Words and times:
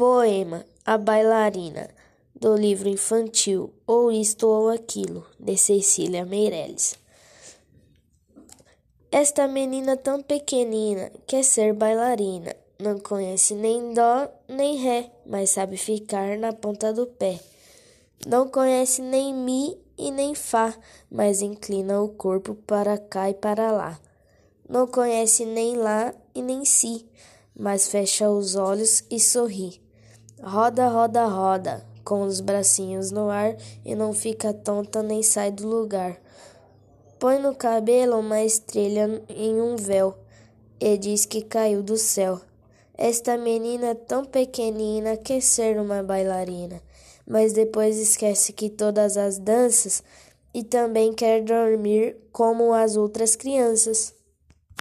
Poema 0.00 0.64
A 0.86 0.96
Bailarina, 0.96 1.90
do 2.34 2.56
livro 2.56 2.88
infantil 2.88 3.70
Ou 3.86 4.10
Isto 4.10 4.48
ou 4.48 4.70
Aquilo, 4.70 5.26
de 5.38 5.58
Cecília 5.58 6.24
Meirelles. 6.24 6.96
Esta 9.12 9.46
menina 9.46 9.98
tão 9.98 10.22
pequenina 10.22 11.12
quer 11.26 11.44
ser 11.44 11.74
bailarina. 11.74 12.56
Não 12.78 12.98
conhece 12.98 13.54
nem 13.54 13.92
dó 13.92 14.26
nem 14.48 14.78
ré, 14.78 15.12
mas 15.26 15.50
sabe 15.50 15.76
ficar 15.76 16.38
na 16.38 16.54
ponta 16.54 16.94
do 16.94 17.06
pé. 17.06 17.38
Não 18.26 18.48
conhece 18.48 19.02
nem 19.02 19.34
mi 19.34 19.76
e 19.98 20.10
nem 20.10 20.34
fá, 20.34 20.74
mas 21.10 21.42
inclina 21.42 22.00
o 22.00 22.08
corpo 22.08 22.54
para 22.54 22.96
cá 22.96 23.28
e 23.28 23.34
para 23.34 23.70
lá. 23.70 24.00
Não 24.66 24.86
conhece 24.86 25.44
nem 25.44 25.76
lá 25.76 26.14
e 26.34 26.40
nem 26.40 26.64
si, 26.64 27.06
mas 27.54 27.86
fecha 27.86 28.30
os 28.30 28.56
olhos 28.56 29.04
e 29.10 29.20
sorri. 29.20 29.89
Roda, 30.42 30.88
roda, 30.88 31.26
roda, 31.26 31.84
com 32.02 32.22
os 32.22 32.40
bracinhos 32.40 33.10
no 33.10 33.28
ar 33.28 33.54
e 33.84 33.94
não 33.94 34.14
fica 34.14 34.54
tonta 34.54 35.02
nem 35.02 35.22
sai 35.22 35.50
do 35.50 35.68
lugar. 35.68 36.18
Põe 37.18 37.38
no 37.38 37.54
cabelo 37.54 38.18
uma 38.18 38.42
estrela 38.42 39.20
em 39.28 39.60
um 39.60 39.76
véu 39.76 40.16
e 40.80 40.96
diz 40.96 41.26
que 41.26 41.42
caiu 41.42 41.82
do 41.82 41.98
céu. 41.98 42.40
Esta 42.96 43.36
menina 43.36 43.94
tão 43.94 44.24
pequenina 44.24 45.14
quer 45.14 45.42
ser 45.42 45.78
uma 45.78 46.02
bailarina, 46.02 46.80
mas 47.26 47.52
depois 47.52 47.98
esquece 47.98 48.54
que 48.54 48.70
todas 48.70 49.18
as 49.18 49.36
danças 49.36 50.02
e 50.54 50.64
também 50.64 51.12
quer 51.12 51.42
dormir 51.42 52.16
como 52.32 52.72
as 52.72 52.96
outras 52.96 53.36
crianças. 53.36 54.14